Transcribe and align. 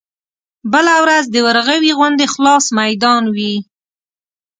بله 0.73 0.95
ورځ 1.03 1.25
د 1.29 1.35
ورغوي 1.47 1.91
غوندې 1.97 2.25
خلاص 2.33 2.65
ميدان 2.79 3.23
وي. 3.35 3.55